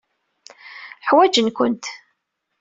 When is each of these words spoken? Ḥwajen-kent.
Ḥwajen-kent. 1.07 1.85